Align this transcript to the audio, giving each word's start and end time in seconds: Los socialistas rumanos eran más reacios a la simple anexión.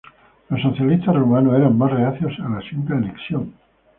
Los 0.49 0.59
socialistas 0.63 1.15
rumanos 1.15 1.53
eran 1.55 1.77
más 1.77 1.91
reacios 1.91 2.33
a 2.43 2.49
la 2.49 2.61
simple 2.67 2.95
anexión. 2.95 3.53